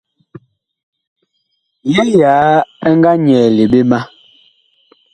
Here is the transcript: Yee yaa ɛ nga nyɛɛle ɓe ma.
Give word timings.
Yee 1.93 2.07
yaa 2.19 2.53
ɛ 2.87 2.89
nga 2.97 3.11
nyɛɛle 3.25 3.63
ɓe 3.71 3.79
ma. 3.89 3.99